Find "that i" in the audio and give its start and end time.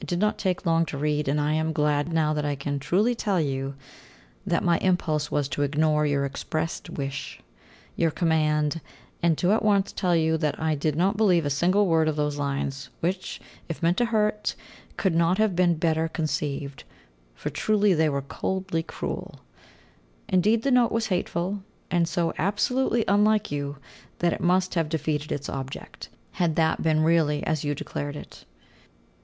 2.32-2.54, 10.36-10.76